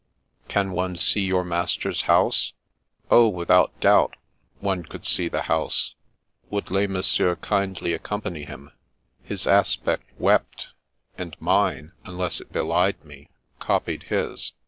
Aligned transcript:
Can 0.47 0.71
one 0.71 0.95
see 0.95 1.21
your 1.21 1.43
master's 1.45 2.01
house? 2.09 2.53
Oh, 3.11 3.27
without 3.27 3.79
doubt, 3.79 4.15
one 4.59 4.81
could 4.81 5.05
see 5.05 5.29
the 5.29 5.43
house. 5.43 5.93
Would 6.49 6.71
les 6.71 6.87
messieurs 6.87 7.37
kindly 7.41 7.93
accompany 7.93 8.45
him? 8.45 8.71
His 9.21 9.45
aspect 9.45 10.09
wept, 10.17 10.69
and 11.19 11.35
mine 11.39 11.91
(unless 12.03 12.41
it 12.41 12.51
belied 12.51 13.05
me) 13.05 13.29
copied 13.59 14.05
his. 14.09 14.53